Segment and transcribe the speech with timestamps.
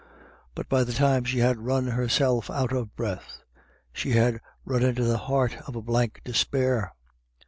[0.55, 3.43] But by the time she had run herself out of breath,
[3.93, 6.95] she had run into the heart of a blank despair.